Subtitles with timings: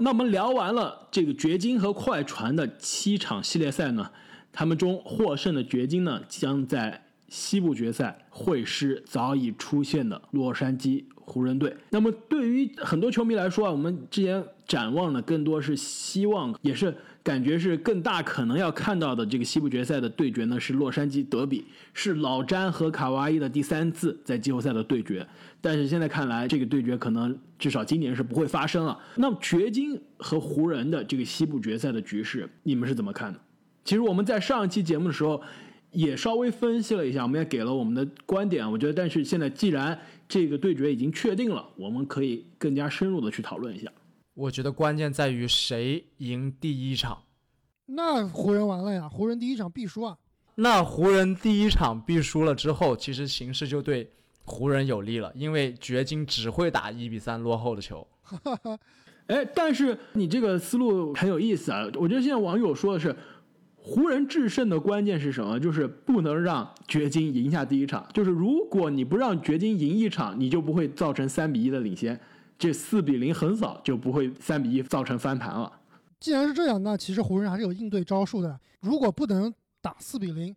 [0.00, 4.10] 那我们聊完了这个掘金和快船的七场系列赛呢，
[4.52, 11.76] 他们中获胜的掘金呢，将在西部决赛会师早已出现的洛杉矶湖人队。
[11.90, 16.94] 那么对于很多球迷来说啊，我们之前展望的更多是希望，也是
[17.28, 25.28] 感觉是更大可能要看到的这个西部决赛的对决呢，是洛杉矶德比，是老詹和卡哇伊的第三次在季后赛的对决。
[25.60, 28.98] 但是现在看来，这个对决可能至少今年是不会发生了。
[29.16, 33.38] 那掘金和湖人的这个西部决赛的局势，你们是怎么看的？
[33.84, 35.42] 其实我们在上一期节目的时候
[35.90, 38.72] 也稍微分析了一下，我们也给了我们的观点。
[38.72, 43.92] 我觉得，但是现在既然这个对决已经确定了，我们可以更加深入的去讨论一下。
[44.32, 47.18] 我觉得关键在于谁赢第一场。
[47.90, 50.16] 那湖人完了呀，湖人第一场必输啊。
[50.56, 54.10] 那湖人第一场必输了之后，其实形势就对
[54.44, 58.06] 湖人有利了，因为掘金只会打一比三落后的球。
[59.28, 61.84] 哎，但是你这个思路很有意思啊！
[61.94, 63.14] 我觉得现在网友说的是，
[63.76, 65.58] 湖人制胜的关键是什么？
[65.58, 68.06] 就是不能让掘金赢下第一场。
[68.12, 72.18] 就是如果你不让掘金赢一场，你就不会造成三比一的领先，
[72.58, 75.72] 这四比零横扫就不会三比一造成翻盘了。
[76.20, 78.58] 既然是这样，那其实湖人还是有应对招数的。
[78.80, 80.54] 如果不能打四比零，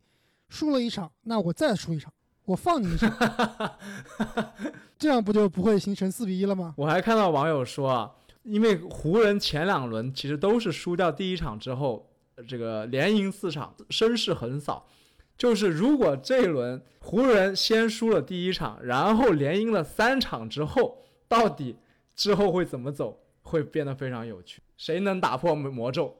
[0.49, 2.11] 输了一场，那我再输一场，
[2.45, 3.11] 我放你一场，
[4.97, 6.73] 这样不就不会形成四比一了吗？
[6.77, 8.11] 我还看到网友说啊，
[8.43, 12.09] 因为湖人前两轮其实都是输掉第一场之后，
[12.47, 14.87] 这个连赢四场，声势横扫。
[15.37, 21.77] 就是如果这一轮湖人先输了第一场，然后连赢了三场之后，到底
[22.15, 24.61] 之后会怎么走，会变得非常有趣。
[24.81, 26.11] 谁能打破魔咒？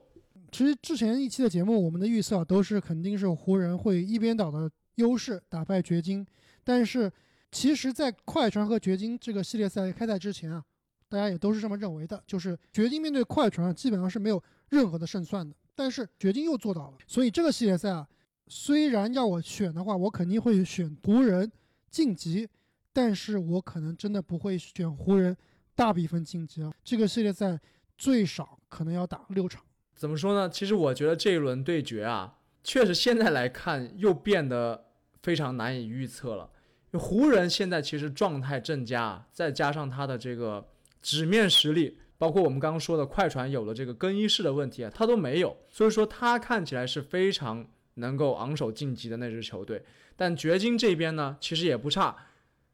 [0.52, 6.24] 其实之前一期的节目，我们的预测都是肯定是湖人会一边倒的优势打败掘金，
[6.62, 7.10] 但是
[7.50, 10.62] 其实，在快船和掘金这个系列赛开赛之前啊，
[11.08, 18.06] 大家也都是这么认为的，就是掘金面对快船基本上是没有任何的胜算的，但是掘金又做到了，所以这个系列赛啊，
[18.46, 21.50] 虽然要我选的话，我肯定会选湖人
[21.90, 22.48] 晋级，
[22.92, 25.36] 但是我可能真的不会选湖人
[25.74, 27.58] 大比分晋级啊，这个系列赛
[27.96, 29.62] 最少可能要打六场。
[29.94, 30.48] 怎么说呢？
[30.48, 34.86] 其实我觉得这一轮对决啊，确实现在来看又变得
[35.22, 36.50] 非常难以预测了。
[36.92, 40.68] 湖人现在其实状态正佳，再加上他的这个
[41.00, 49.82] 纸面实力，包括我们刚刚说的快船有了这个更衣室的问题啊，他都没有，所以说他看起来是非常能够昂首晋级的那支球队。
[50.16, 52.14] 但掘金这边呢，其实也不差，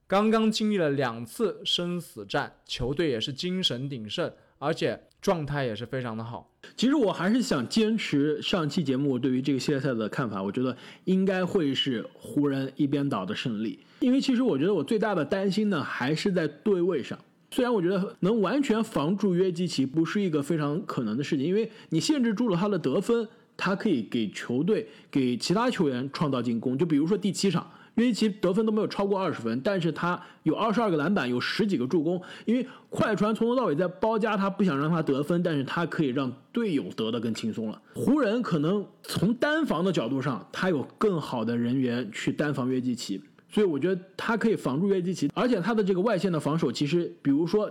[0.08, 5.00] 刚刚经历了两次生死战，球队也是精神鼎盛，而且。
[5.20, 6.48] 状态也是非常的好。
[6.76, 10.74] 其实我还是想坚持上期节目对于这个系列赛的看法，我觉得
[11.06, 13.80] 应该会是湖人一边倒的胜利。
[13.98, 17.18] 因为其实我觉得我最大的担心呢，还是在对位上。
[17.50, 26.78] 虽然我觉得能完全防住约基奇不是一个非常可能的事情，因为你限制住了他的得分，他可以给球队、给其他球员创造进攻。
[26.78, 27.68] 就比如说第七场。
[27.98, 32.20] 约基奇得分都没有超过二十分，但是他有二十二个篮板，有十几个助攻。
[32.46, 37.82] 因为快船从头到尾在包夹他，不想让他得分，但是他可以让队友得的更轻松了。
[37.94, 43.20] 湖人可能从单防的角度上，他有更好的人员去单防约基奇，
[43.50, 47.70] 所以我觉得他可以防住约基奇，而且他的这个外线的防守，其实比如说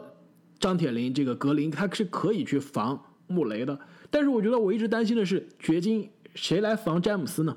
[0.59, 3.79] 张铁林这个格林，他是可以去防穆雷的。
[4.09, 7.55] 但是我觉得我一直担心的是，掘金谁来防詹姆斯呢？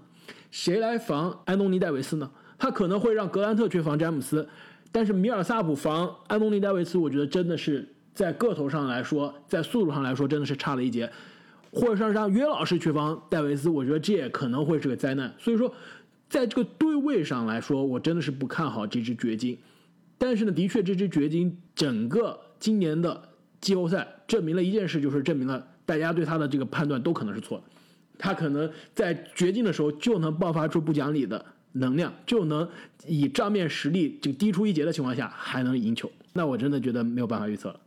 [0.51, 2.31] 谁来防安东尼戴维斯呢？
[2.61, 4.47] 他可能会让格兰特去防詹姆斯，
[4.93, 11.11] 但是米尔萨普防安东尼戴维斯，我觉得真的是在个头上来说，在速度上来说，真的是差了一截。
[11.73, 15.33] 或者说让约老师去防戴维斯，我觉得这也可能会是个灾难。
[15.39, 15.73] 所以说，
[16.29, 19.57] 在这个对位上来说，我真的是不看好这支掘金。
[20.19, 23.23] 但是呢，的确这支掘金整个今年的
[23.63, 27.65] 季后赛证明了一件事，就是证明了大家对他的这个判断都可能是错的。
[28.19, 31.43] 他可能在掘金的时候就能爆发出不讲理的。
[31.73, 32.69] 能量就能
[33.07, 37.81] 以账面实力就低出一截的情况下还能赢球，那我真的觉得没有办法预测了。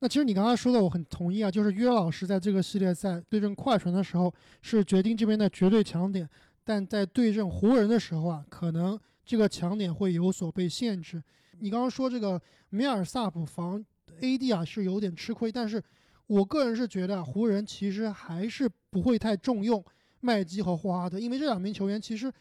[0.00, 4.32] 那其实你刚刚说的我很同意啊，就是约老师在这个系列赛对阵快船的时候
[4.62, 6.28] 是决定这边的绝对强点，
[6.64, 11.22] 但在对阵湖人的时候啊，可能这个强点会有所被限制。
[11.58, 12.40] 你刚刚说这个
[12.70, 13.84] 米尔萨普防
[14.20, 15.82] AD 啊是有点吃亏，但是
[16.28, 19.84] 我个人是觉得湖人其实还是不会太重用
[20.20, 22.32] 麦基和霍华德，因为这两名球员其实。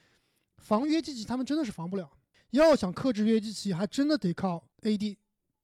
[0.57, 2.09] 防约基奇，他们真的是防不了。
[2.51, 5.17] 要想克制约基奇，还真的得靠 AD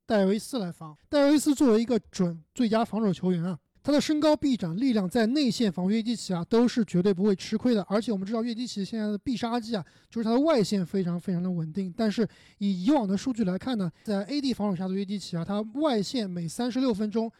[0.05, 0.95] 戴维斯来防。
[1.09, 7.81] 戴维斯作为一个准最佳防守球员啊，他的身高、臂展、力量，在内线防约基奇啊，都是绝对不会吃亏的。
[7.83, 11.93] 而且我们知道，约基奇现在的必杀技啊，就是他的外线非常非常的稳定。
[11.95, 17.31] 但是以以往的数据来看呢，在 AD 防守下的约基奇啊，他外线每三十六分钟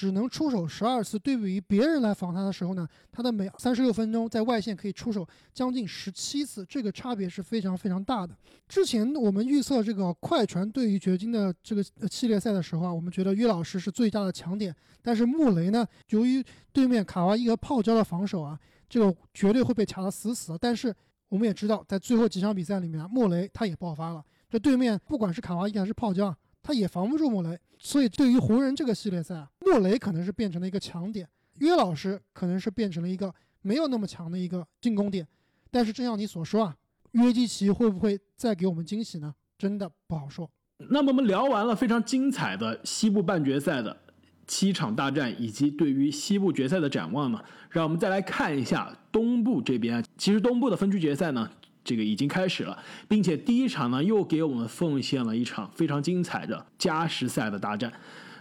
[0.00, 8.34] 只能出手十二次，对比于别人来防他的时候呢，他的每三十六分钟在外线可以出手将近十七次，这个差别是非常非常大的。
[8.66, 16.42] 之前我们预测这个快船对于掘金的这个系列赛的时候啊，我们觉得约老师是最大的强点，但是穆雷呢，由于
[16.72, 18.58] 对面卡哇伊和泡椒的防守啊，
[18.88, 20.58] 这个绝对会被卡得死死的。
[20.58, 20.94] 但是
[21.28, 26.34] 我们也知道，在最后几场比赛里面啊，穆雷他也爆发了，这对面不管是卡哇伊还是泡椒。
[26.62, 35.26] 他也防不住莫雷，所以对于湖人这个系列赛啊，莫雷可能是变成了一个强点，约老师可能是变成了一个没有那么强的一个进攻点。
[35.70, 36.76] 但是正像你所说啊，
[37.12, 39.34] 约基奇会不会再给我们惊喜呢？
[39.56, 40.50] 真的不好说。
[40.90, 43.96] 那么我们聊完了非常精彩的西部半决赛的
[44.46, 50.04] 七场大战，以及对于西部决赛的展望呢，让我们再来看一下东部这边。
[50.18, 51.50] 其实东部的分区决赛呢。
[51.90, 52.78] 这个已经开始了，
[53.08, 57.92] 并且第一场呢又给我们奉献了一场非常精彩的加时赛的大战。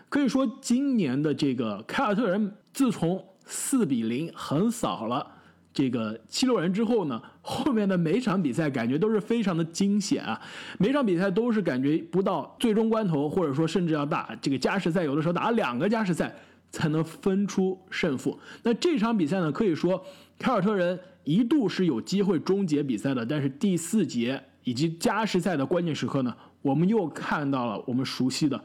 [0.07, 5.25] 可以说，今年的这个凯尔特人自从四比零横扫了
[5.73, 10.39] 这个七六人之后呢，后面的每场比赛感觉都是非常的惊险啊！
[10.77, 16.35] 每场比赛都是感觉不到最终关头，或者说甚至要打这个加时赛，有的时候打两个加时赛
[16.71, 18.39] 才能分出胜负。
[18.63, 20.03] 那这场比赛呢，可以说
[20.37, 20.99] 凯尔特人。
[21.25, 28.59] 一度是有机会终结比赛的，但是第四节以及加时赛的关键时刻呢，我们又看到了我们熟悉的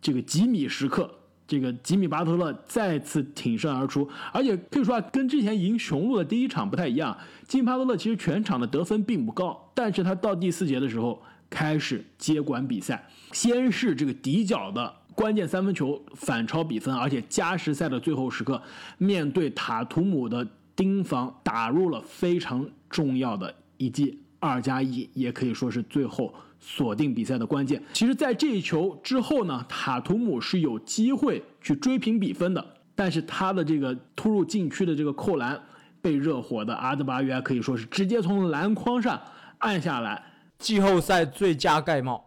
[0.00, 1.12] 这个吉米时刻，
[1.44, 7.18] 这个吉米巴特勒再次挺身而出，而且可以说啊，跟之前赢雄鹿的第一场不太一样，
[7.48, 11.20] 吉米巴特勒其实全场的得分并不高，但是他到第四节的时候
[11.50, 18.60] 开始接管比赛，先是这个底角的关键三分球反超比分，而且加时赛的最后时刻
[18.98, 20.46] 面对塔图姆的。
[20.74, 27.80] 盯防打入了非常重要的一记二加一，也可以说是最后锁定比赛的关键。
[27.92, 35.60] 其实，在这一球之后呢，塔图姆是有机会去追平比分的，但是他的这个突入禁区的这个扣篮
[36.00, 39.20] 被热火的阿德巴约可以说是直接从篮筐上
[39.58, 40.24] 按下来，
[40.58, 42.24] 季后赛最佳盖帽。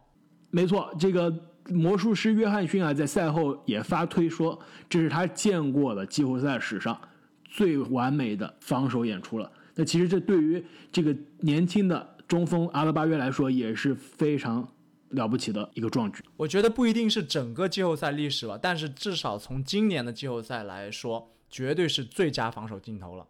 [0.52, 1.34] 没错，这个
[1.70, 4.60] 魔术师约翰逊啊，在赛后也发推说，
[4.90, 7.00] 这是他见过的季后赛史上。
[7.48, 9.50] 最完美的防守演出了。
[9.76, 14.68] 那其实这对于这个年轻的中锋阿德巴约来说也是非常
[15.12, 16.22] 了不起的一个壮举。
[16.36, 23.26] 我觉得不一定是整个季后赛历史吧，但是至少从今年的季后赛来说，绝对是最佳防守镜头了。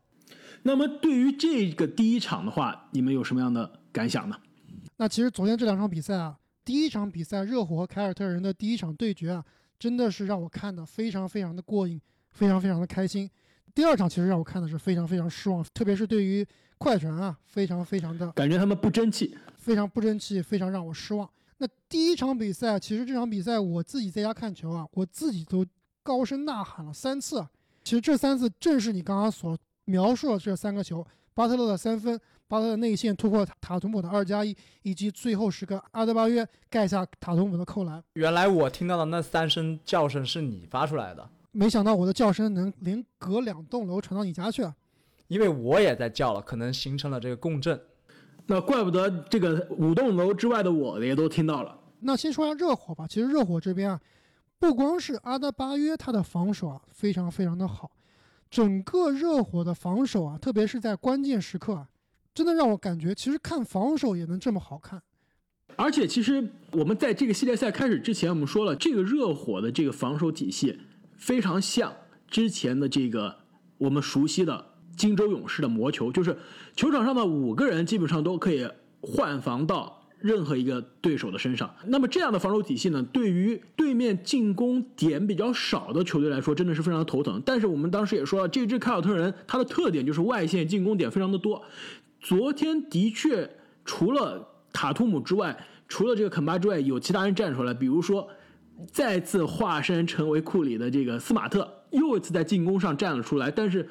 [0.64, 4.36] 那么对于这个第一场的话，你们有什么样的感想呢？
[4.98, 6.36] 那其实昨天这两场比赛啊，
[6.66, 9.46] 第一场比赛热火和凯尔特人的第一场对决啊，
[9.78, 12.02] 真的是让我看的非常非常的过瘾，
[12.32, 13.30] 非常非常的开心。
[13.76, 16.46] 第二场其实让我看的是非常非常失望，特别是对于
[16.80, 21.30] 快船啊，非常非常的感觉他们不争气，非常不争气，非常让我失望。
[21.58, 25.64] 那第一场比赛，其实这场比赛我自己在家看球啊，我自己都
[26.02, 27.46] 高声呐喊了三次。
[27.84, 38.04] 其实这三次正是你刚刚所描述的这三个球：巴特勒的三分，巴特勒内线突破塔图姆的二加一，以及最后时刻阿德巴约盖下塔图姆的扣篮。
[38.14, 41.28] 原来我听到的那三声叫声是你发出来的。
[41.52, 44.64] 没想到我的叫声能连隔两栋楼传到你家去，
[45.28, 47.80] 因为我也在叫了，可能形成了这个共振。
[48.46, 51.80] 那怪不得这个五栋楼之外的我也都听到了。
[52.02, 53.08] 那先说下热火吧。
[53.08, 54.00] 其实热火这边啊，
[54.60, 57.90] 不光是阿德巴约他的防守啊非常非常的好，
[58.52, 61.90] 整个热火的防守啊，特别是在关键时刻啊，
[62.36, 65.02] 真的让我感觉其实看防守也能这么好看。
[65.78, 70.78] 而且其实我们在这个系列赛开始之前，我们说了这个热火的这个防守体系。
[71.18, 71.94] 非常像
[72.28, 73.34] 之前的这个
[73.78, 76.38] 我们熟悉的金州勇士的魔球，就是
[76.76, 81.74] 球场上的五个人基本上都可以换防到任何一个对手的身上。
[81.88, 87.42] 那么这样的防守体系呢，对于对面进攻点比较少的球队来说，真的是非常头疼。
[87.46, 91.64] 但是我们当时也说了，这支凯尔特人它的特点就是外线进攻点非常的多。
[92.26, 93.48] 昨天的确
[93.86, 95.56] 除了塔图姆之外，
[95.88, 98.28] 除了这个肯巴之外，有其他人站出来，比如说。
[98.92, 103.50] 再次化身成为库里的这个斯马特，又一次在进攻上站了出来。
[103.50, 103.88] 但是，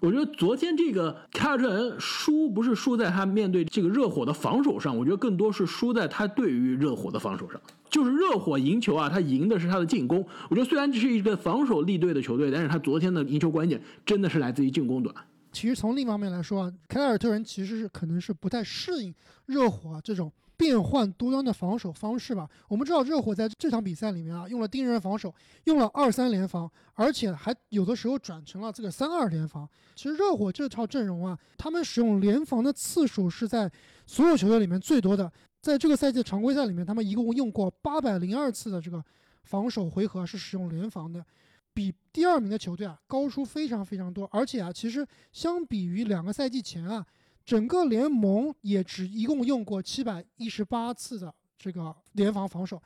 [0.00, 7.60] 我觉得昨天这个凯尔特人输不是输在他面对这个热火的防守上，我觉得更多是输在他对于热火的防守上。
[7.90, 10.26] 就是热火赢球啊，他赢的是他的进攻。
[10.48, 15.14] 我觉得虽然这是一个防守立队的球队，但是他昨天的赢球关键真的是来自于进攻端。
[15.54, 19.14] 其实从另一方面来说啊，凯尔特人其实是可能是不太适应
[19.46, 20.30] 热火这种。
[20.56, 22.48] 变换多端的防守方式吧。
[22.68, 25.34] 我们知道热火在这场比赛里面啊，用了盯人防守，
[25.64, 29.68] 用了二三联防，而且还有的时候转成了这个三二联防。
[29.96, 33.68] 其实热火这套阵容啊，他们使用联防的次数是在
[34.06, 35.30] 所有球队里面最多的。
[35.60, 39.04] 在这个赛季常规赛里面，他们一共用过八百零二次的这个
[39.42, 41.24] 防守回合是使用联防的。
[41.74, 47.04] 比第二名的球队啊高出非常非常多，而且啊，其实相比于两个赛季前啊，
[47.44, 52.80] 整个联盟也只一共用过七百一十八次的这个联防防守，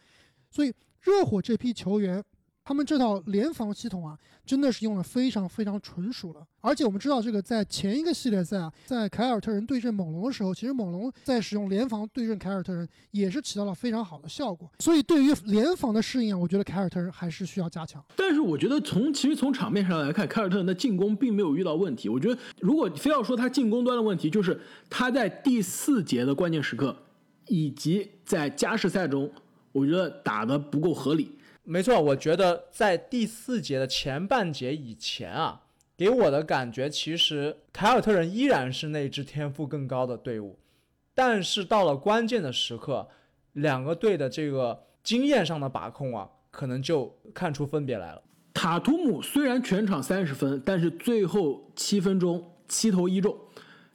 [0.51, 2.25] 所以热火这批球员。
[2.69, 6.47] 他们这套联防系统啊，真的是用的非常非常纯熟了。
[6.61, 14.71] 而且我们知道，这个在前一个系列赛啊，在凯尔特人对阵猛龙的时候，其实猛龙在使用联防对阵凯尔特人也是起到了非常好的效果。
[14.81, 18.05] 所以对于联防的适应啊，我觉得凯尔特人还是需要加强。
[18.15, 22.11] 但是我觉得从其实从场面上来看，凯尔特人的进攻并没有遇到问题。
[22.11, 24.61] 我觉得如果非要说他进攻端的问题，就是
[24.91, 26.95] 他在第四节的关键时刻，
[27.47, 29.33] 以及在加时赛中，
[29.73, 31.31] 我觉得打得不够合理。
[31.71, 35.65] 没错，我觉得在第四节的前半节以前啊，
[35.99, 40.59] 给我的感觉其实凯尔特人依然是那支天赋更高的队伍，
[41.15, 43.07] 但是到了关键的时刻，
[43.53, 48.23] 两个队的这个经验上的把控啊，可能就看出分别来了。
[48.55, 53.39] 塔图姆虽然全场三十分，但是最后七分钟七投一中，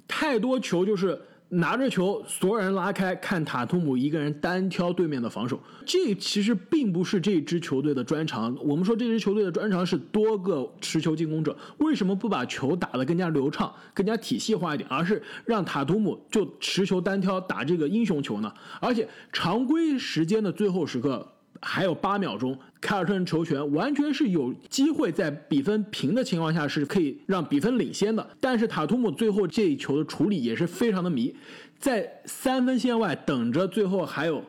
[0.07, 1.19] 太多球就是。
[1.53, 5.59] 拿着球，所有人拉开，看塔图姆一个人单挑对面的防守。
[5.85, 8.55] 这其实并不是这支球队的专长。
[8.63, 18.51] 我们说这支球队的专长是多个持球进攻者，为什么不把球打得更加流畅、更加体系化一点，而是让塔图姆就持球单挑打这个英雄球呢？
[18.81, 21.32] 而且常规时间的最后时刻。
[21.65, 28.27] 还有八秒钟，凯尔特人球权完全是有机会在比分平的情况下是可以让比分领先的。
[28.39, 31.33] 但是塔图姆最后这一球的处理也是非常的迷，
[31.79, 34.43] 在三分线外等着，最后还有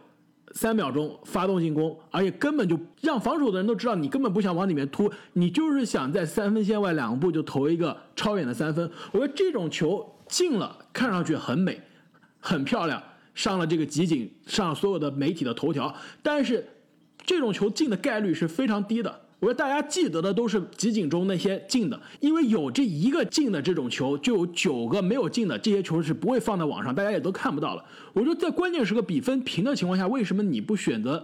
[0.53, 8.91] 三秒钟发动进攻，而且根本就让防守的人都知道你根本不想往里面突，你就是想在三分线外两步就投一个超远的三分。
[9.13, 11.81] 我觉得这种球进了，看上去很美，
[12.41, 13.01] 很漂亮，
[13.35, 16.67] 上了这个集锦，上了所有的媒体的头条，但是。
[17.25, 19.21] 这种球进的概率是非常低的。
[19.41, 27.85] 我觉得大家记得的都是集锦中那些进的，因为有这一个进的这种球，就有九个没有进的，这些球是不会放在网上，大家也都看不到了。
[28.15, 31.23] 我觉得在关键时刻比分平的情况下，为什么你不选择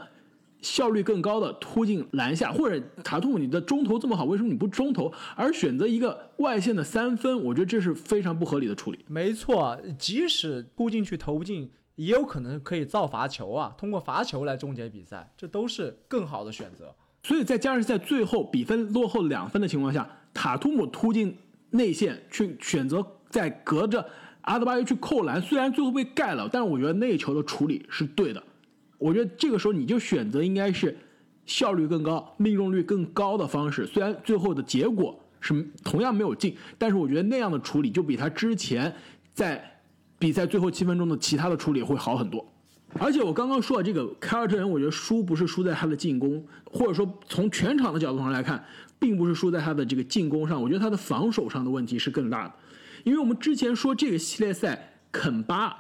[0.61, 7.43] 效率更高的突进篮下，或者塔图姆你的中投这么好，为什么你不中投，而选择一个外线的三分？
[7.43, 8.99] 我觉得这是非常不合理的处理。
[9.07, 11.71] 没错，即使突进去投不进。
[12.01, 16.95] 也有可能可以造罚球啊，通过罚球来终结比赛，这都是更好的选择。
[17.23, 21.37] 所以在加时赛最后比分落后两分的情况下，塔图姆突进
[21.69, 24.03] 内线去选择在隔着
[24.41, 28.43] 阿德巴约去扣篮，虽然最后被盖了，但是我觉得那球的处理是对的。
[28.97, 30.97] 我觉得这个时候你就选择应该是
[31.45, 38.91] 效率更高、命中率更高的方式，虽然最后的结果是同样没有进，但是我觉得那样的处理就比他之前
[39.35, 39.67] 在。
[40.21, 42.47] 比赛最后七分钟的其他的处理会好很多，
[42.99, 48.63] 而且我刚刚说的这个凯尔特人，我觉得输不是输在他的进攻，或者说从全场的角度上来看，
[48.99, 52.55] 并不是输在他的这个进攻上，我觉得他的防守上的问题是更大的。
[53.05, 55.75] 因为我们之前说这个系列赛肯巴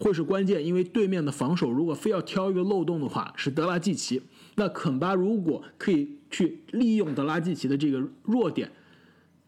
[0.00, 4.20] 会是关键，因为对面的防守如果非要挑一个漏洞的话，是德拉季奇。
[4.56, 8.68] 那肯巴如果可以去利用德拉季奇的这个弱点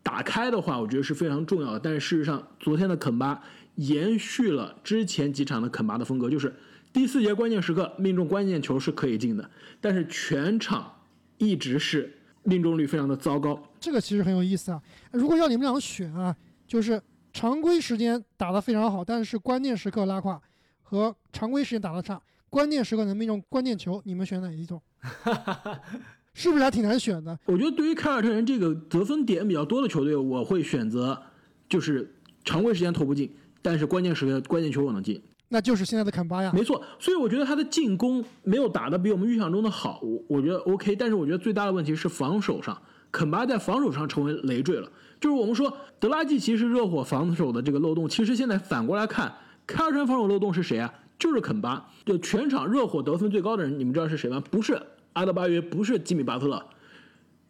[0.02, 1.80] 打开的话，我觉得是非常重要的。
[1.80, 3.42] 但是事实上，昨天的肯巴。
[3.78, 6.52] 延续了之前几场的肯巴的风格，就是
[6.92, 9.48] 第四节关键时刻命中关键球是可以进的，
[9.80, 10.92] 但是全场
[11.36, 13.62] 一直是命中率非常的糟糕。
[13.78, 14.82] 这个其实很有意思啊！
[15.12, 16.34] 如果要你们俩选啊，
[16.66, 17.00] 就是
[17.32, 20.42] 常规时间打得非常好，但是关键时刻拉胯，
[20.82, 22.20] 和常规时间打得差，
[22.50, 24.82] 关键时刻能命中关键球，你们选哪一种？
[26.34, 27.38] 是不是还挺难选的？
[27.46, 31.22] 我觉得对于凯尔特人这个得分点比较多的球队，我会选择
[31.68, 32.12] 就是
[32.44, 33.32] 常规时间投不进。
[33.62, 36.52] 但是关键时刻关键球我能进，那就是现在的坎巴呀。
[36.54, 40.94] 没错，所以我觉得他的进攻没有打得比我们预想中的好，我我觉得 OK。
[40.94, 44.90] 但是我觉得最大的问题是防守上，肯巴在防守上成为累赘了。
[45.20, 49.34] 就是我们说德拉季奇是热火防守的这个漏洞，其实现在反过来看，
[49.66, 50.92] 凯尔特人防守漏洞是谁啊？
[51.18, 51.90] 就是肯巴。
[52.04, 54.42] 就全场热火得分最高的人，你们知道是谁吗？
[54.50, 54.80] 不是
[55.14, 56.64] 阿德巴约，不是吉米巴特勒，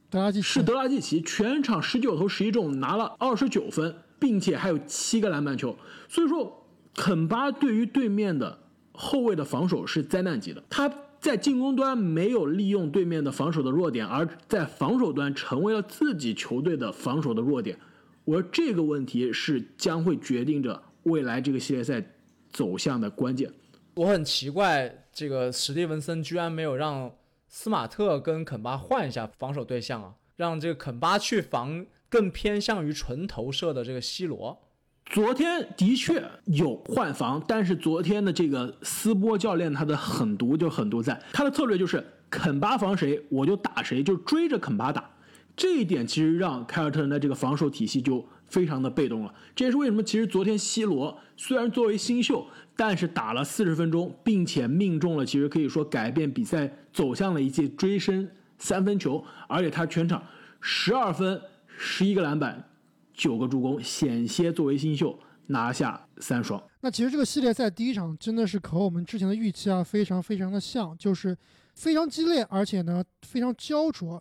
[0.09, 3.95] 德拉季是德拉季奇，全场十九投十一中，拿了二十九分。
[4.19, 5.77] 并且还有七个篮板球，
[6.09, 8.59] 所以说肯巴对于对面的
[8.93, 10.63] 后卫的防守是灾难级的。
[10.69, 17.79] 他在进攻端没有利用对面的防守的弱点，而在防守端成为了自己球队的防守的弱点。
[18.25, 22.05] 我说这个问题是将会决定着未来这个系列赛
[22.51, 23.53] 走向的关键。
[23.95, 27.13] 我很奇怪，这个史蒂文森居然没有让
[27.49, 31.87] 斯马特跟肯巴换一下防守对象啊，让这个肯巴去防。
[32.09, 34.59] 更偏向于纯投射的这个 C 罗，
[35.05, 45.11] 昨天的确有换防，但是昨天的这个斯波教练他的狠毒就狠毒在，他的策略就是肯巴防谁我就打谁，就追着肯巴打，
[45.57, 49.35] 这一点其实让凯尔特人的这个防守体系就非常的被动了。
[49.55, 52.47] 这也是为什么其实昨天 C 罗虽然作为新秀，
[52.77, 60.23] 但是打了四十分钟，并且命中了，其实可以说改变比赛走向了一记追身三分球，而且他全场
[60.61, 61.41] 十二分、
[61.81, 62.69] 十一个篮板、
[63.15, 65.17] 九个助攻，险些作为新秀
[65.47, 66.61] 拿下三双。
[66.81, 71.37] 那其实这个系列赛第一场真的是和我们之前的预期啊非常非常的像，就是
[71.77, 74.21] 非常激烈，而且呢非常焦灼。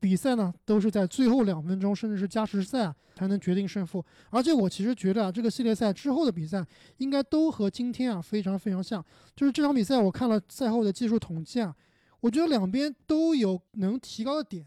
[0.00, 4.02] 比赛呢都是在最后两分钟，甚至是加时赛啊才能决定胜负。
[4.30, 9.04] 而且我其实觉得啊，这个系列赛之后的比赛应该都和今天啊非常非常像。
[9.36, 11.76] 就是这场比赛我看了赛后的技术统计啊，
[12.20, 14.64] 我觉得两边都有能提高的点，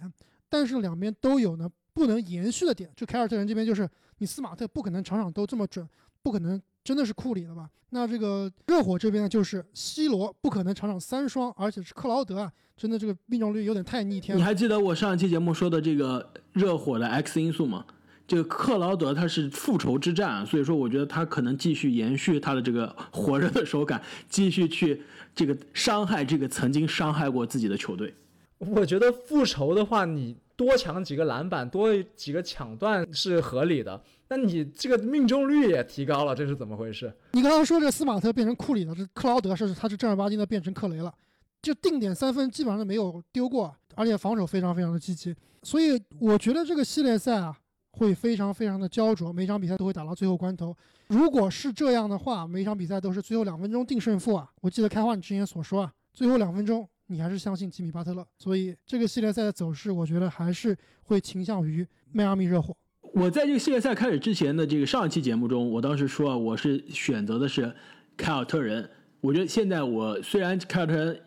[0.49, 2.89] 但是两边都有呢不能延续的点。
[2.95, 5.87] 就凯尔特人这边就是你斯马特不可能场场都这么准，
[6.21, 6.61] 不可能。
[6.83, 7.69] 真的是库里了吧？
[7.91, 14.37] 那这个热火这边呢，就是 C 罗不可能场场三双，而且是克劳德啊，真的这个命中率有点太逆天了。
[14.37, 17.85] 你还记得我上一期节目说的这个热火的 X 因素吗？
[18.27, 25.01] 这个克劳德他是复仇之战，所以说我觉得他可能继续延续他的这个火热的手感，继续去
[25.33, 28.13] 这个伤害这个曾经伤害过自己的球队。
[28.57, 34.01] 我觉得复仇的话，你多抢几个篮板，多几个抢断是合理的。
[34.29, 37.13] 那你这个命中率也提高了，这是怎么回事？
[37.33, 41.13] 你刚刚说这斯马特变成库里了，这克劳德是他是正儿八经的变成克雷了，
[41.61, 45.35] 就定点三分基本上都没有丢过，而且防守非常非常的积极。
[45.61, 47.55] 所以我觉得这个系列赛啊
[47.91, 50.75] 会非常非常的焦灼，每场比赛都会打到最后关头。
[51.07, 54.49] 如果是这样的话，每场比赛都是最后两分钟定胜负啊！
[54.61, 62.75] 我记得开话你之前所说啊，最后两分钟你还是相信吉米巴特勒，所以这个系列赛的走势，我觉得还是会倾向于迈阿密热火。
[63.13, 67.71] 我在这个系列赛开始之前的这个上一期节目中，我当时说啊我是选择的是
[68.17, 68.89] 凯尔特人。
[69.21, 71.19] 我觉得现在我虽然凯尔特人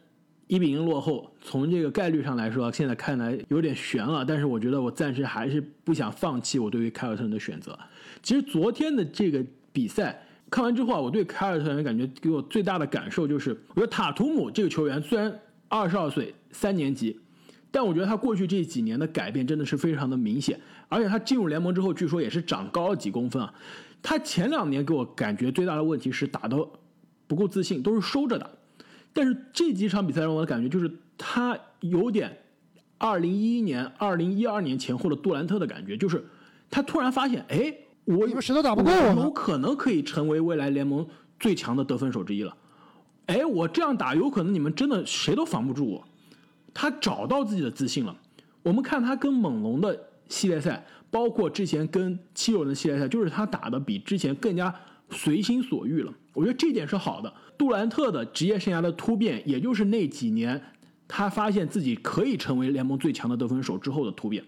[0.49, 4.25] 一比零落后，从这个概率上来说，现在看来有点悬了。
[4.25, 7.79] 但是我觉得我暂时还是不想放弃我对于凯尔特人的选择。
[8.23, 15.33] 其实昨天的这个比赛看完之后啊，我对凯尔特人感觉给我最大的感受就是，我觉得塔图姆这个球员虽然
[15.69, 17.19] 二十二岁，三年级。
[17.71, 23.53] 但我觉得他过去这几年的改变真的是非常的明显，而且他进入联盟之后，据说也是长高了几公分啊。
[24.03, 26.57] 他前两年给我感觉最大的问题是打的
[27.27, 28.49] 不够自信，都是收着打。
[29.13, 32.39] 但是这几场比赛让我的感觉就是他有点
[32.99, 36.25] 二零一一年、二零一二年前后的杜兰特的感觉，就是
[36.71, 37.75] 他突然发现，哎，
[38.05, 41.07] 我谁都打不过我，有可能可以成为未来联盟
[41.39, 42.57] 最强的得分手之一了。
[43.27, 46.05] 哎，我这样打，有可能你们真的谁都防不住我。
[46.73, 48.17] 他找到自己的自信了。
[48.63, 54.75] 我们看他跟猛龙的系列赛，包括之前跟七六人的系列赛，就是他打的比之前更加
[55.11, 56.13] 随心所欲了。
[56.33, 57.33] 我觉得这点是好的。
[57.57, 60.61] 杜兰特的职业生涯的突变，也就是那几年
[61.09, 64.45] 他发现自己可以成为联盟最强的得分手之后的突变。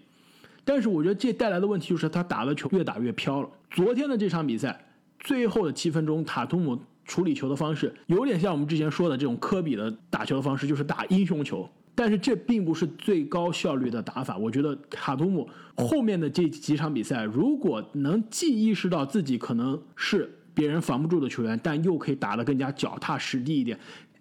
[0.63, 3.49] 但是我觉得这带来的问题就是他打的球越打越飘了。
[3.71, 4.85] 昨天的这场比赛
[5.19, 11.67] 最后的七分钟，塔图姆处理球的方式有点像我们之前说的这种科比的打球的方式，就是打英雄球。
[11.95, 14.37] 但是这并不是最高效率的打法。
[14.37, 23.77] 我觉得卡图姆后面的这几场比赛，如果能既意识到自己可能是别人防不住的球员，但又可以打得更加脚踏实地一点，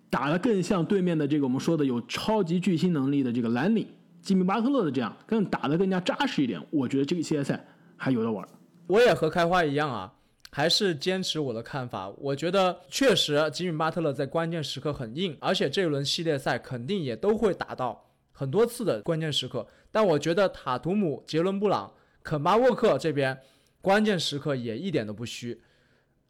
[0.09, 3.87] 打得更像对面的这个我们说的有超级巨星能力的这个兰尼、
[4.23, 7.63] 吉米巴特勒的这样，更打得更加扎实一点，我觉得这个系列赛
[7.97, 8.45] 还有的玩。
[8.87, 10.13] 我也和开花一样啊。
[10.51, 19.67] 还是坚持我的看法，我觉得确实吉米巴特勒在关键时刻很硬，而且这一轮系列赛肯定也都会打到很多次的关键时刻。
[19.93, 23.39] 但我觉得塔图姆、杰伦布朗、肯巴沃克这边
[23.81, 25.61] 关键时刻也一点都不虚，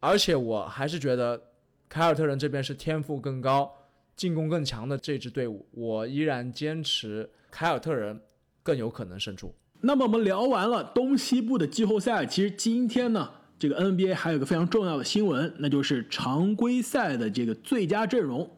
[0.01, 1.41] 而且我还是觉得
[1.89, 3.73] 凯尔特人这边是天赋更高、
[4.17, 8.21] 进攻更强的这支队伍，我依然坚持凯尔特人
[8.63, 9.55] 更有可能胜出。
[9.81, 13.31] 那么我们聊完了东西部的季后赛，其实今天呢？
[13.59, 18.49] 这个 NBA 还有个非常重要的新闻，那就是常规赛的这个最佳阵容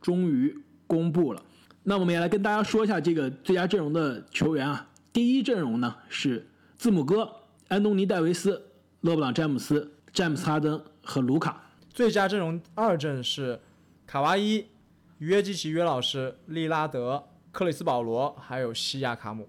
[0.00, 1.42] 终于公布了。
[1.82, 4.88] 那我们也来跟大家说一下这个最佳阵容的球员啊。
[5.12, 7.30] 第一阵容呢是字母哥、
[7.68, 8.70] 安东尼·戴维斯、
[9.02, 11.62] 勒布朗·詹姆斯、詹姆斯·哈登和卢卡。
[11.90, 13.60] 最佳阵容二阵是
[14.06, 14.64] 卡哇伊、
[15.18, 19.48] 约基奇、约老师、利拉德、克里斯·保罗还有西亚卡姆。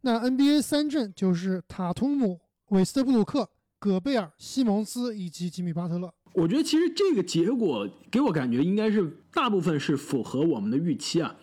[0.00, 3.48] 那 NBA 三阵就是塔图姆、韦斯特布鲁克。
[3.78, 11.34] 戈贝尔、西蒙斯以及吉米巴特勒，我觉得其实这个结果给我感觉应该是大部分是符合我们的预期啊。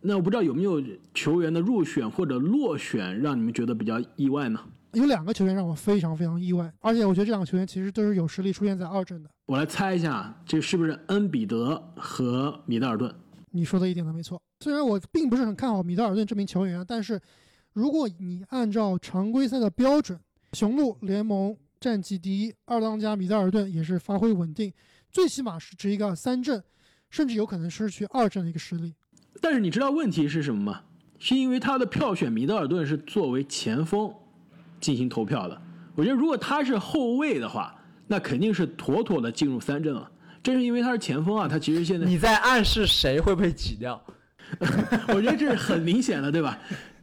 [0.00, 4.60] 那我不知道有没有球员的入选或者落选让你们觉得比较意外呢？
[4.92, 9.30] 有两个球员让我非常非常意外，而且我觉得这两个球员其实都是有实力出现在二阵的。
[9.46, 13.14] 我来猜一下，这是不是恩比德和米德尔顿？
[13.50, 14.40] 你说的一点都没错。
[14.60, 17.20] 虽然我并不是很看好米德尔顿这名球员，但是。
[17.74, 20.18] 如果你按照常规赛的标准，
[20.52, 24.72] 雄鹿联盟战绩第一，二当家米德尔顿也是发挥稳定，
[25.10, 26.62] 最起码是值一个三阵，
[27.08, 28.94] 甚至有可能失去二阵的一个实力。
[29.40, 30.80] 但是你知道问题是什么吗？
[31.20, 34.12] 是因为他的票选米德尔顿是作为前锋
[34.80, 35.60] 进行投票的。
[35.94, 37.74] 我觉得如果他是后卫的话，
[38.06, 40.10] 那肯定是妥妥的进入三阵了。
[40.42, 44.00] 正是因为他是前锋啊，他其实现在你在暗示谁会被挤掉？
[45.14, 46.58] 我觉得这是很明显的，对吧？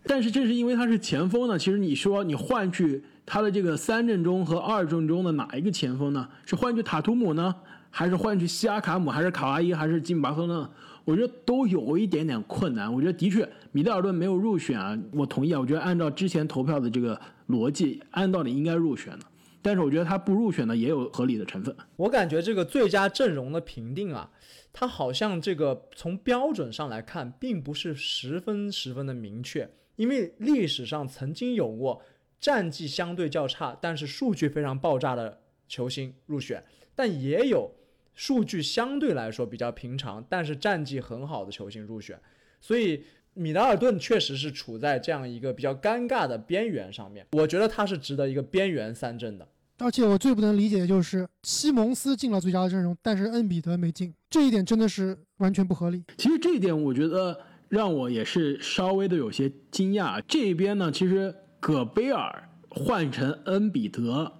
[0.08, 6.30] 但是正是因为他是前锋呢，其实你说你换去他的这个三阵中和二阵中的哪一个前锋呢？
[6.46, 7.56] 是换去塔图姆呢，
[7.90, 10.70] 还是换去西亚卡姆，还是卡哇伊，还是金巴赫呢？
[11.04, 12.92] 我觉得都有一点点困难。
[12.92, 15.60] 我觉得的确，米德尔顿没有入选啊，我同意啊。
[15.60, 19.26] 我觉得按照之前投票的这个逻辑，按道理应该入选的。
[19.62, 21.76] 但是我觉得他不入选呢，也有合理的成分。
[21.96, 24.30] 我感觉这个最佳阵容的评定啊，
[24.72, 29.68] 它好像这个从标准上来看，并不是十分十分的明确。
[29.96, 32.02] 因为历史上曾经有过
[32.46, 37.72] 战绩相对较差，但是数据非常爆炸的球星入选，但也有。
[38.14, 42.18] 数据相对来说比较平常，但是战绩很好的球星入选，
[42.62, 43.04] 所以
[43.34, 47.26] 米德尔顿确实是处在这样一个比较尴尬的边缘上面。
[47.32, 49.46] 我觉得他是值得一个边缘三阵的。
[49.80, 56.02] 而且我最不能理解的就是西蒙斯进了最佳阵容，但是恩比德没进，这一点真的是完全不合理。
[56.18, 60.24] 其实这一点我觉得让我也是稍微的有些惊讶。
[60.26, 64.32] 这边呢，其实戈贝尔换成恩比德，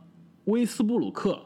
[0.44, 1.44] 威斯布鲁克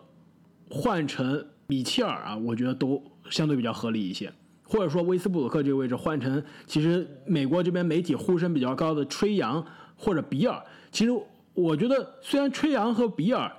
[0.69, 1.45] 换成。
[1.67, 4.29] 米切尔啊，我觉得都相对比较合理一些，
[4.63, 9.65] 或者说威斯布鲁克这个位置换成，其实美国这边媒体呼声比较高的吹杨
[9.95, 10.61] 或者比尔，
[10.91, 11.11] 其实
[11.53, 13.49] 我觉得虽然吹杨和比尔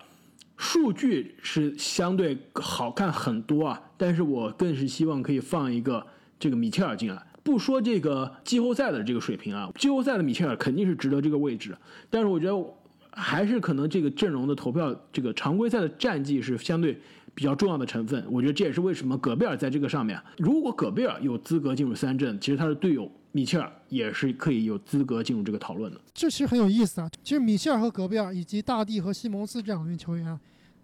[0.59, 6.07] 数据是相对好看很多啊，但是我更是希望可以放一个
[6.39, 7.27] 这个米切尔进来。
[7.43, 11.77] 不说这个季后赛的这个水平啊，季后赛的米切尔肯定是值得这个位置，
[12.09, 12.65] 但是我觉得
[13.11, 17.01] 还是可能这个阵容的投票，这个常规赛的战绩是相对。
[17.33, 20.21] 比较重要的成分，我觉得这也是为什么戈贝尔在这个上面。
[20.37, 26.01] 如果戈贝尔有资格进入三阵，其实他的队友米切尔也是可以有资格进入这个讨论的。
[26.13, 27.09] 这其实很有意思啊。
[27.23, 30.39] 其实米切尔和戈贝尔以及大帝和西蒙斯这两名球员，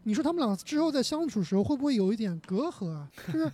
[0.05, 3.09] 你说他们俩之后在相处时候会不会有一点隔阂啊？
[3.31, 3.51] 就是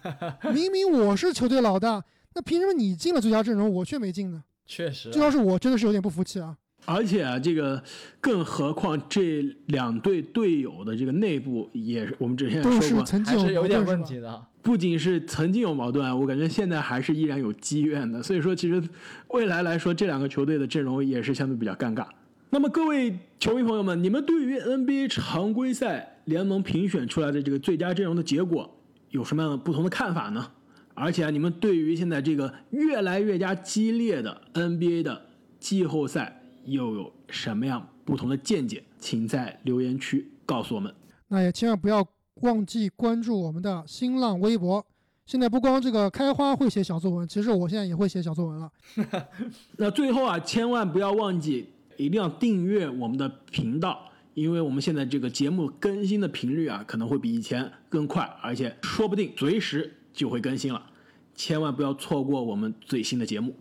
[0.53, 4.43] 明明我是球队老大，那凭什么你进了最佳阵容，我却没进呢？
[4.67, 6.57] 确实，这要是我真的是有点不服气啊。
[6.85, 7.81] 而且啊，这个
[8.21, 14.45] 更何况这两队队友的这个内部也是我们之前也说过，还是有点问题的。
[14.63, 18.23] 不仅是曾经有矛盾，我感觉现在还是依然有积怨的。
[18.23, 18.83] 所以说，其实
[19.29, 22.07] 未来来说，这两个球队的阵容也是相对比较尴尬。
[22.51, 28.69] 那么各位球迷朋友们，你们对于 NBA 常规赛联盟评选出来的这个最佳阵容的结果
[29.11, 30.51] 有什么样的不同的看法呢？
[30.95, 35.27] 而且啊，你们对于现在这个越来越加激烈的 NBA 的
[35.59, 36.39] 季后赛？
[36.65, 38.85] 又有什么样不同的见解？
[38.99, 40.95] 请在留言区告诉我们。
[41.27, 42.07] 那也千万不要
[42.43, 44.87] 忘记关注我们的新浪微博。
[45.27, 48.71] 现在不光这个开花会写小作文，其实我现在也会写小作文了。
[49.79, 60.91] 那最后啊，千万不要忘记，一定要订阅我们的频道，因为我们现在这个节目更新的频率啊，可能会比以前更快，而且说不定随时就会更新了。
[61.35, 63.57] 千万不要错过我们最新的节目。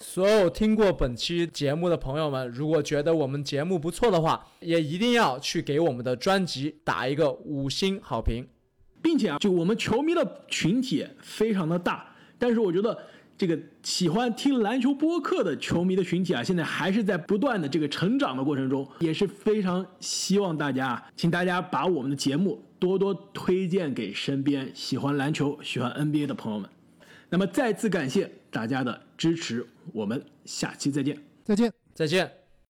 [0.00, 8.44] 所有听过本期节目的朋友们，如果觉得我们节目不错的话，也一定要去给我们的专辑打一个五星好评，
[9.00, 12.98] 并且啊，就我们球迷的群体非常的大，但是我觉得
[13.38, 26.68] 这个喜欢听篮球播客的球迷的群体啊，现在还是在不断的这个成长的过程中，也是非常希望大家，请大家把我们的节目多多推荐给身边喜欢篮球、喜欢 NBA 的朋友们。
[27.30, 32.43] 那么再次感谢大家的支持，我们下期再见，再见，再见。